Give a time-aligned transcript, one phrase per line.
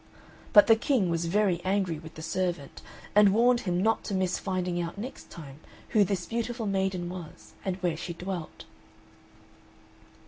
[0.51, 2.81] But the King was very angry with the servant,
[3.13, 7.53] and warned him not to miss finding out next time who this beautiful maiden was,
[7.63, 8.65] and where she dwelt.